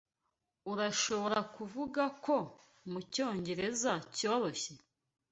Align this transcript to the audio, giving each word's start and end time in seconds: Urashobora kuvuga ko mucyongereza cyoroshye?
Urashobora 0.71 1.39
kuvuga 1.55 2.03
ko 2.25 2.35
mucyongereza 2.91 3.93
cyoroshye? 4.17 4.73